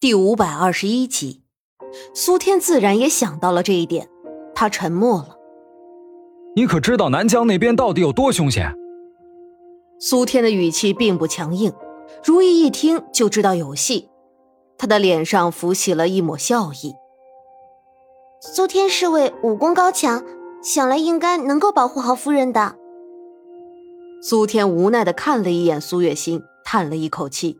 [0.00, 1.42] 第五百二十一集，
[2.14, 4.08] 苏天自然也想到了这一点，
[4.54, 5.36] 他沉默了。
[6.56, 8.74] 你可知道南疆那边到底有多凶险？
[9.98, 11.74] 苏天的语气并不强硬，
[12.24, 14.08] 如意一听就知道有戏，
[14.78, 16.94] 他的脸上浮起了一抹笑意。
[18.40, 20.24] 苏天侍卫武功高强，
[20.62, 22.74] 想来应该能够保护好夫人的。
[24.22, 27.58] 苏天无奈的看了一眼苏月心，叹了一口气。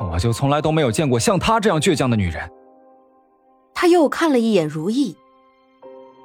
[0.00, 2.50] 我就从来都没有见过像她这样倔强的女人。
[3.74, 5.16] 他又看了一眼如意，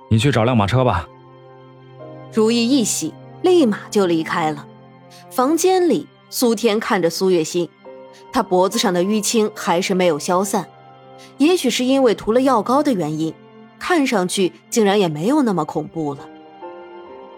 [0.10, 1.08] 你去找辆马车吧。
[2.34, 4.68] 如意一喜，立马就离开了。
[5.30, 7.70] 房间里，苏天看着苏月心，
[8.32, 10.66] 他脖子上的淤青还是没有消散，
[11.38, 13.34] 也许是因为涂了药膏的原因，
[13.80, 16.28] 看上去竟然也没有那么恐怖了。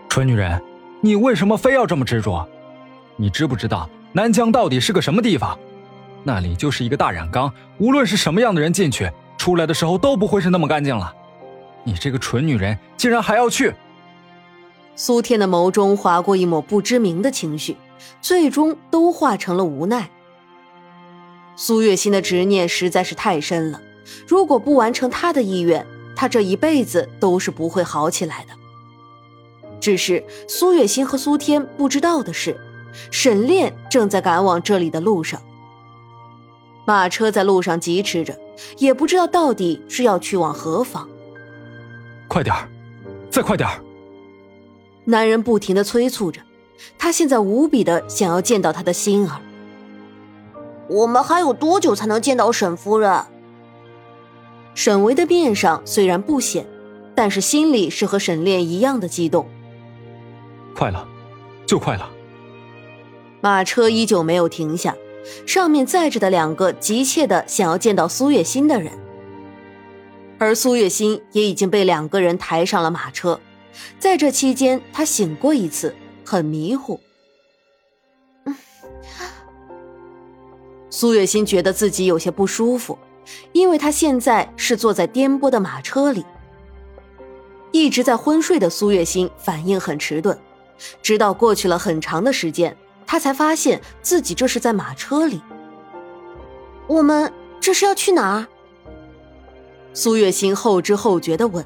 [0.10, 0.60] 蠢女人，
[1.02, 2.48] 你为什么非要这么执着？
[3.18, 5.58] 你知不知道南疆到底是个什么地方？
[6.28, 11.16] 那里就是一个大染缸，无论是什么样的人进去，出来的时候都不会是那么干净了。
[11.86, 13.74] 你这个蠢女人，竟然还要去！
[14.94, 17.78] 苏天的眸中划过一抹不知名的情绪，
[18.20, 20.10] 最终都化成了无奈。
[21.56, 23.80] 苏月心的执念实在是太深了，
[24.28, 28.54] 如果不完成他的意愿，他这一辈子都是不会好起来的。
[29.80, 32.60] 只是苏月心和苏天不知道的是，
[33.12, 35.42] 沈炼正在赶往这里的路上。
[36.88, 38.40] 马车在路上疾驰着，
[38.78, 41.06] 也不知道到底是要去往何方。
[42.30, 42.70] 快点儿，
[43.30, 43.84] 再快点儿！
[45.04, 46.40] 男人不停的催促着，
[46.98, 49.42] 他现在无比的想要见到他的心儿。
[50.88, 53.22] 我们还有多久才能见到沈夫人？
[54.74, 56.66] 沈维的面上虽然不显，
[57.14, 59.46] 但是心里是和沈炼一样的激动。
[60.74, 61.06] 快了，
[61.66, 62.10] 就快了。
[63.42, 64.96] 马车依旧没有停下。
[65.46, 68.92] 上面载着的两个急切的想要见到苏月心的人，
[70.38, 73.40] 而苏月心也已经被两个人抬上了马车。
[74.00, 75.96] 在这期间，他醒过一次，
[76.26, 77.00] 很迷糊。
[80.90, 82.98] 苏月心觉得自己有些不舒服，
[83.52, 86.26] 因为他现在是坐在颠簸的马车里。
[87.72, 90.36] 一直在昏睡的苏月心反应很迟钝，
[91.04, 92.76] 直到过去了很长的时间。
[93.08, 95.42] 他才发现自己这是在马车里。
[96.86, 98.48] 我们这是要去哪儿？
[99.94, 101.66] 苏月心后知后觉的问。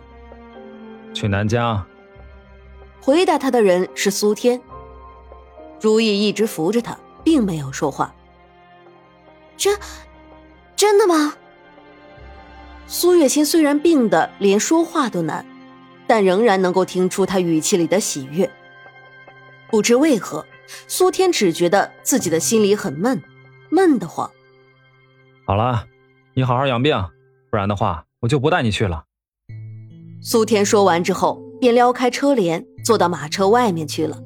[1.14, 1.84] 去南疆。
[3.02, 4.62] 回答他的人是苏天。
[5.82, 8.14] 如意一直扶着他，并没有说话。
[9.58, 9.78] 真，
[10.76, 11.34] 真的吗？
[12.88, 15.46] 苏月心虽然病得连说话都难，
[16.06, 18.50] 但仍然能够听出他语气里的喜悦。
[19.70, 20.46] 不知为何。
[20.88, 23.22] 苏天只觉得自己的心里很闷，
[23.70, 24.30] 闷得慌。
[25.46, 25.86] 好了，
[26.34, 26.96] 你好好养病，
[27.50, 29.06] 不然的话我就不带你去了。
[30.22, 34.22] 苏天说完之后，便撩开车帘，坐到马车外面去了。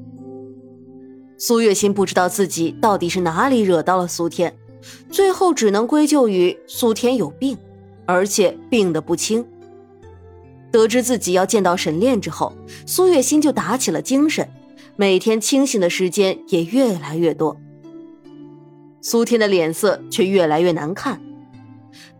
[1.37, 4.57] 苏月心不知道自己到底是哪里惹到了苏天，
[5.09, 7.57] 最后只能归咎于苏天有病，
[8.05, 9.45] 而且病得不轻。
[10.71, 12.53] 得知自己要见到沈炼之后，
[12.85, 14.49] 苏月心就打起了精神。
[14.97, 17.57] 每天清醒的时间也越来越多，
[19.01, 21.21] 苏天的脸色却越来越难看。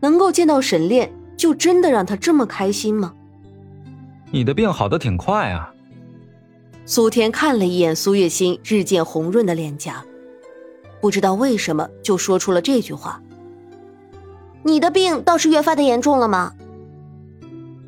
[0.02, 3.14] 能够见到沈炼，就真的让他这么开心吗？
[4.31, 5.72] 你的病好的挺快啊。
[6.85, 10.06] 苏天看了一眼苏月心日渐红润的脸颊，
[11.00, 13.24] 不知道为什么就说出了这句话
[14.64, 16.53] ：“你的病倒是越发的严重了吗？”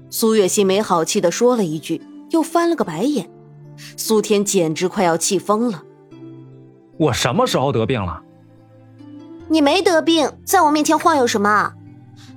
[0.09, 3.29] 苏月心没好气的说了一句，又翻了个白眼。
[3.95, 5.83] 苏天简直快要气疯了。
[6.97, 8.23] 我什么时候得病了？
[9.49, 11.73] 你没得病，在我面前晃悠什么？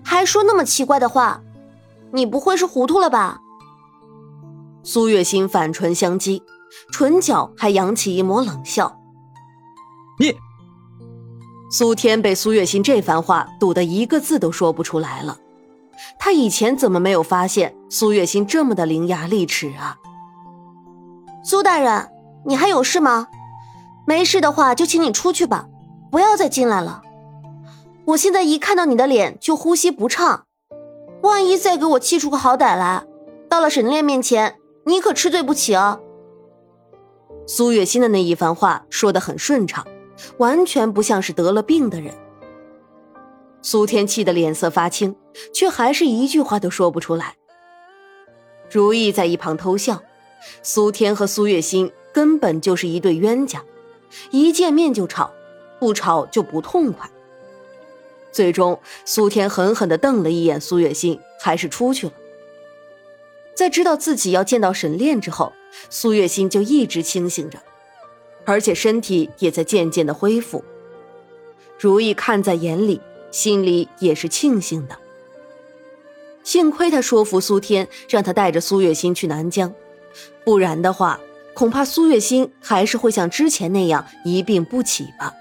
[0.04, 1.42] 还说那么奇怪的话？
[2.12, 3.40] 你不会是糊涂了吧？
[4.82, 6.42] 苏月心反唇相讥，
[6.92, 9.00] 唇角还扬起一抹冷笑。
[10.18, 10.34] 你，
[11.70, 15.38] 苏天被苏月心这番话堵得一个字都说不出来了。
[16.18, 19.98] 他以前怎么没有发现苏月心这么的伶牙俐齿啊？
[21.42, 22.10] 苏大人，
[22.44, 23.28] 你还有事吗？
[24.06, 25.68] 没事的话就请你出去吧，
[26.10, 27.02] 不要再进来了。
[28.06, 30.44] 我现在一看到你的脸就呼吸不畅，
[31.22, 33.04] 万一再给我气出个好歹来，
[33.48, 36.00] 到了沈炼面前，你可吃罪不起哦。
[37.46, 39.86] 苏月心的那一番话说的很顺畅，
[40.38, 42.12] 完全不像是得了病的人。
[43.62, 45.16] 苏天气的脸色发青，
[45.54, 47.34] 却还是一句话都说不出来。
[48.70, 50.02] 如意在一旁偷笑。
[50.62, 53.64] 苏天和苏月心根本就是一对冤家，
[54.30, 55.32] 一见面就吵，
[55.78, 57.10] 不吵就不痛快。
[58.32, 62.12] 最终，苏天狠狠地瞪了一眼苏月心，还是出去了。
[63.54, 65.52] 在知道自己要见到沈炼之后，
[65.90, 67.58] 苏月心就一直清醒着，
[68.44, 70.64] 而且身体也在渐渐的恢复。
[71.78, 73.00] 如意看在眼里，
[73.30, 74.96] 心里也是庆幸的。
[76.42, 79.74] 幸亏他说服苏天，让他带着苏月心去南疆，
[80.44, 81.20] 不然的话，
[81.54, 85.34] 恐怕苏月心还是会像之前那样一病不起吧。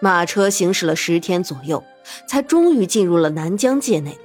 [0.00, 1.84] 马车行驶了十天左右，
[2.26, 4.18] 才终于进入了南疆界内。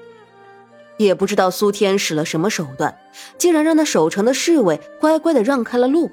[0.98, 2.98] 也不知道苏天使了什么手段，
[3.38, 6.10] 竟然让那守城的侍卫乖乖的让开了路，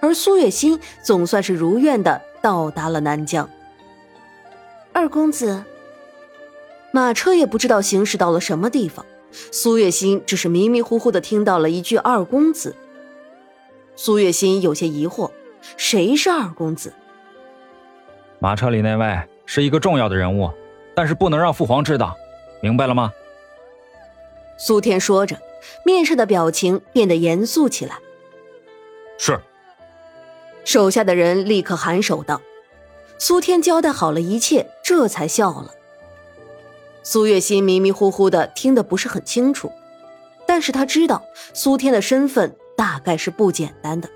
[0.00, 3.50] 而苏月心总算是如愿的到达了南疆。
[4.94, 5.62] 二公子，
[6.90, 9.04] 马车也不知道行驶到了什么地方，
[9.50, 12.74] 苏月心只是迷迷糊糊的听到了一句“二公子”。
[13.94, 15.30] 苏月心有些疑惑，
[15.76, 16.92] 谁是二公子？
[18.38, 20.50] 马车里那位是一个重要的人物，
[20.94, 22.16] 但是不能让父皇知道，
[22.60, 23.12] 明白了吗？
[24.58, 25.38] 苏天说着，
[25.84, 27.98] 面上的表情变得严肃起来。
[29.18, 29.40] 是。
[30.64, 32.40] 手下的人立刻颔首道
[33.18, 35.72] ：“苏天交代好了一切，这才笑了。”
[37.08, 39.70] 苏月心迷迷糊糊的听得不是很清楚，
[40.44, 41.24] 但是他知道
[41.54, 44.10] 苏天的身份大概是不简单的，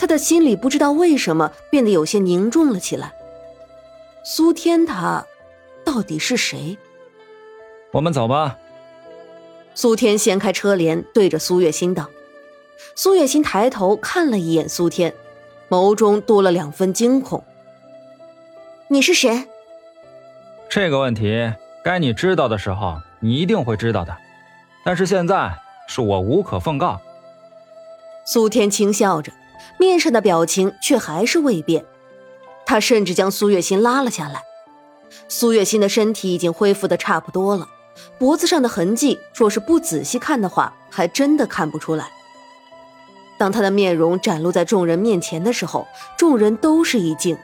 [0.00, 3.12] 他的心里不知道为什么变得有些凝重了起来。
[4.24, 5.24] 苏天他，
[5.84, 6.76] 到底是谁？
[7.92, 8.58] 我们走吧。
[9.76, 12.08] 苏天掀开车帘，对着苏月心道
[12.96, 15.14] ：“苏月心抬头看了一眼苏天，
[15.68, 17.44] 眸中多了两分惊恐。
[18.88, 19.46] 你是谁？
[20.68, 21.52] 这个问题
[21.84, 24.16] 该你知道的时候，你一定会知道的。
[24.84, 25.52] 但是现在
[25.88, 27.00] 是我无可奉告。”
[28.26, 29.32] 苏天轻笑着，
[29.78, 31.84] 面上的表情却还是未变。
[32.66, 34.42] 他甚至将苏月心拉了下来。
[35.28, 37.66] 苏月心的身体已经恢复的差不多了。
[38.18, 42.10] 脖子上的痕迹，若是不仔细看的话，还真的看不出来。
[43.38, 45.86] 当他的面容展露在众人面前的时候，
[46.16, 47.38] 众人都是一惊。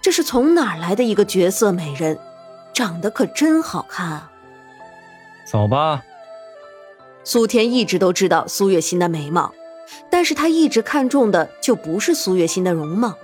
[0.00, 2.18] 这是从哪来的一个绝色美人？
[2.72, 4.30] 长得可真好看啊！
[5.44, 6.02] 走吧。
[7.24, 9.52] 苏天一直都知道苏月心的美貌，
[10.10, 13.14] 但是他一直看中的就不是苏月心的容貌。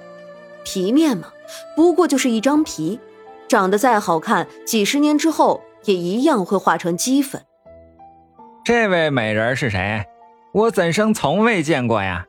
[0.64, 1.28] 皮面嘛，
[1.74, 3.00] 不过就是一张皮，
[3.48, 5.62] 长得再好看，几十年之后。
[5.84, 7.40] 也一样会化成齑粉。
[8.64, 10.04] 这位美人是谁？
[10.52, 12.26] 我怎生从未见过呀？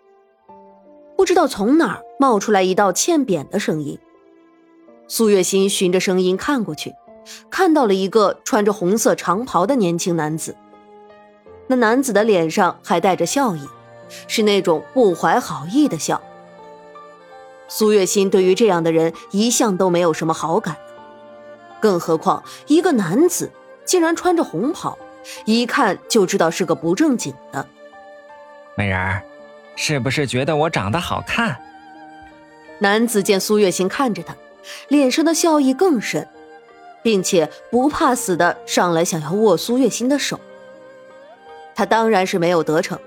[1.18, 4.00] 不知道从哪儿冒出来一道欠扁的声音。
[5.08, 6.94] 苏月心循着声音看过去，
[7.50, 10.56] 看到了一个穿着红色长袍的年轻男子。
[11.68, 13.62] 那男子的脸上还带着笑意，
[14.28, 16.22] 是那种不怀好意的笑。
[17.68, 20.76] 苏月心对于这样的人一向都没有什么好感。
[21.80, 23.52] 更何况，一个男子
[23.86, 24.98] 竟然穿着红袍，
[25.46, 27.68] 一看就知道是个不正经的。
[28.76, 29.22] 美人儿，
[29.76, 31.56] 是不是觉得我长得好看？
[32.80, 34.36] 男子见苏月心看着他，
[34.88, 36.28] 脸上的笑意更深，
[37.02, 40.40] 并且不怕死的上来想要握苏月心的手。
[41.76, 43.00] 他当然是没有得逞，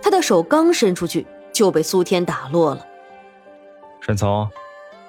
[0.00, 2.86] 他的手刚伸出去就被苏天打落了。
[4.00, 4.48] 沈从，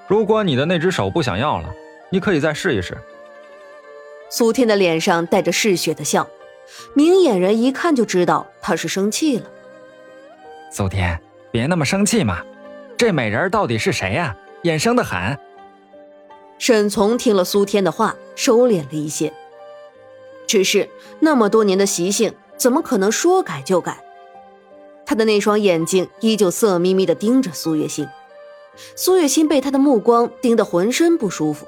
[0.07, 1.73] 如果你的那只手不想要了，
[2.09, 2.97] 你可以再试一试。
[4.29, 6.27] 苏天的脸上带着嗜血的笑，
[6.93, 9.45] 明眼人一看就知道他是生气了。
[10.71, 11.21] 苏天，
[11.51, 12.41] 别那么生气嘛，
[12.97, 14.35] 这美人到底是谁呀？
[14.63, 15.37] 眼生的很。
[16.61, 19.33] 沈从听了苏天的话，收敛了一些。
[20.45, 20.87] 只是
[21.19, 24.05] 那么多年的习性，怎么可能说改就改？
[25.03, 28.07] 他的那双眼睛依旧色眯眯的盯着苏月心，
[28.95, 31.65] 苏月心被他的目光盯得浑身不舒服。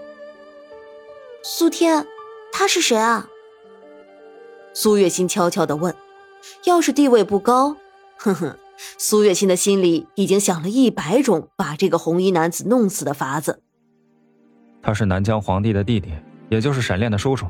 [1.41, 2.05] 苏天。
[2.51, 3.27] 他是谁啊？
[4.75, 5.95] 苏月心悄悄的问。
[6.65, 7.77] 要是地位不高，
[8.17, 8.55] 哼哼，
[8.99, 13.63] 苏月心的心里已经想了一百种把这个红衣男子弄死的法子。
[14.83, 16.09] 他是南疆皇帝的弟弟，
[16.49, 17.47] 也就是沈炼的叔叔。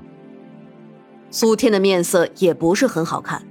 [1.32, 3.44] 苏天的面色也不是很好看。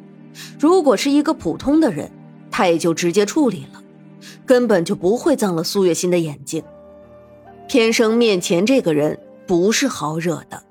[0.58, 2.08] 如果是一个普通的人，
[2.48, 3.82] 他也就直接处理了，
[4.46, 6.62] 根本就不会脏了苏月心的眼睛。
[7.68, 10.62] 偏生面前这个人不是好惹的。